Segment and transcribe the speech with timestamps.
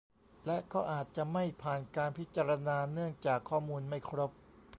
[0.45, 4.31] และก็อาจจะไม่ผ่านการพิจารณาเนื่องจากข้อมูลไม่ครบ